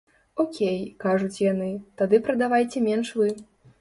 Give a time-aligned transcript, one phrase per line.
[0.43, 1.69] Окей, кажуць яны,
[2.03, 3.29] тады прадавайце менш вы.